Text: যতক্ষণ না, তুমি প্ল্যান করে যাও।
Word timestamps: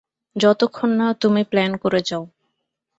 যতক্ষণ 0.35 0.89
না, 0.91 1.07
তুমি 1.13 1.41
প্ল্যান 1.43 1.71
করে 1.77 1.99
যাও। 2.05 2.23